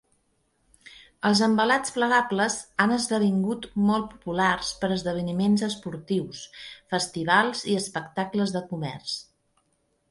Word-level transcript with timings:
Els 1.29 1.41
envelats 1.47 1.93
plegables 1.97 2.55
han 2.85 2.95
esdevingut 2.95 3.69
molt 3.91 4.09
populars 4.15 4.73
per 4.81 4.91
esdeveniments 4.97 5.67
esportius, 5.71 6.43
festivals 6.97 7.65
i 7.75 7.79
espectacles 7.85 8.57
de 8.59 8.69
comerç. 8.75 9.19